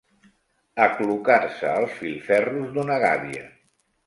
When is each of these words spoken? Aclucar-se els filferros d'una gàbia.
Aclucar-se 0.85 1.75
els 1.83 1.93
filferros 1.99 2.73
d'una 2.79 2.97
gàbia. 3.05 3.47